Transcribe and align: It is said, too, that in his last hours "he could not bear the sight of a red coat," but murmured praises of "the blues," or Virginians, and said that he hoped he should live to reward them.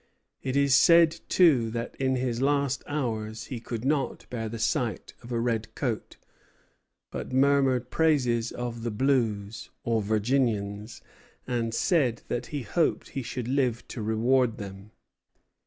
It 0.41 0.55
is 0.57 0.73
said, 0.73 1.19
too, 1.29 1.69
that 1.69 1.95
in 1.97 2.15
his 2.15 2.41
last 2.41 2.83
hours 2.87 3.43
"he 3.43 3.59
could 3.59 3.85
not 3.85 4.25
bear 4.31 4.49
the 4.49 4.57
sight 4.57 5.13
of 5.21 5.31
a 5.31 5.39
red 5.39 5.75
coat," 5.75 6.17
but 7.11 7.31
murmured 7.31 7.91
praises 7.91 8.51
of 8.51 8.81
"the 8.81 8.89
blues," 8.89 9.69
or 9.83 10.01
Virginians, 10.01 11.03
and 11.45 11.71
said 11.71 12.23
that 12.29 12.47
he 12.47 12.63
hoped 12.63 13.09
he 13.09 13.21
should 13.21 13.47
live 13.47 13.87
to 13.89 14.01
reward 14.01 14.57
them. 14.57 14.89